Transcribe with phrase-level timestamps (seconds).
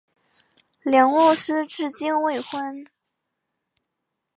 [0.81, 2.87] 梁洛施至今未婚。